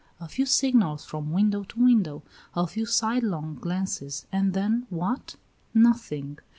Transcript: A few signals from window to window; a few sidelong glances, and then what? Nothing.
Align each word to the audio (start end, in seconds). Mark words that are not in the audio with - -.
A 0.19 0.27
few 0.27 0.47
signals 0.47 1.05
from 1.05 1.29
window 1.31 1.61
to 1.63 1.79
window; 1.79 2.23
a 2.55 2.65
few 2.65 2.87
sidelong 2.87 3.59
glances, 3.61 4.25
and 4.31 4.53
then 4.55 4.87
what? 4.89 5.35
Nothing. 5.75 6.39